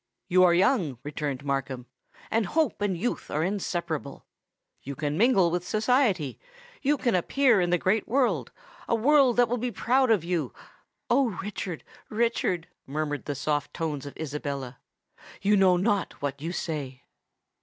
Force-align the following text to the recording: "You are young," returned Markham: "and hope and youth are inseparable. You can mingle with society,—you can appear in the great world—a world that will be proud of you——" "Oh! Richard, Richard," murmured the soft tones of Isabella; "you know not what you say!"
"You 0.27 0.43
are 0.45 0.53
young," 0.55 0.97
returned 1.03 1.45
Markham: 1.45 1.85
"and 2.31 2.47
hope 2.47 2.81
and 2.81 2.97
youth 2.97 3.29
are 3.29 3.43
inseparable. 3.43 4.25
You 4.81 4.95
can 4.95 5.15
mingle 5.15 5.51
with 5.51 5.63
society,—you 5.67 6.97
can 6.97 7.13
appear 7.13 7.61
in 7.61 7.69
the 7.69 7.77
great 7.77 8.07
world—a 8.07 8.95
world 8.95 9.37
that 9.37 9.47
will 9.47 9.59
be 9.59 9.69
proud 9.69 10.09
of 10.09 10.23
you——" 10.23 10.55
"Oh! 11.11 11.37
Richard, 11.43 11.83
Richard," 12.09 12.67
murmured 12.87 13.25
the 13.25 13.35
soft 13.35 13.75
tones 13.75 14.07
of 14.07 14.17
Isabella; 14.17 14.79
"you 15.39 15.55
know 15.55 15.77
not 15.77 16.19
what 16.19 16.41
you 16.41 16.51
say!" 16.51 17.03